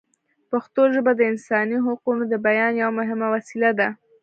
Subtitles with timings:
[0.51, 3.87] پښتو ژبه د انساني حقونو د بیان یوه مهمه وسیله ده.